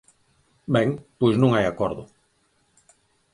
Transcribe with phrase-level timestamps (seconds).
[0.75, 2.03] Ben, pois non hai acordo.